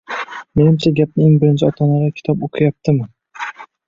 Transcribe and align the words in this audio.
Menimcha, 0.59 0.89
gapni 0.99 1.21
eng 1.25 1.35
birinchi 1.43 1.67
“Ota-onalar 1.67 2.13
kitob 2.21 2.47
o‘qiyaptimi?” 2.49 3.07